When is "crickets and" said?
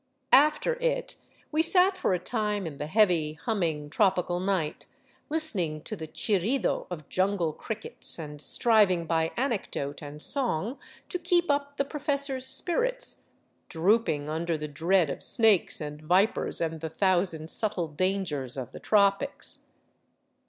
7.53-8.41